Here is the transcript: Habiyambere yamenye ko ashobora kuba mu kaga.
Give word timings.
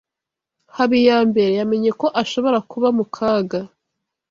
Habiyambere 0.75 1.51
yamenye 1.59 1.91
ko 2.01 2.07
ashobora 2.21 2.57
kuba 2.71 2.87
mu 2.97 3.05
kaga. 3.15 3.61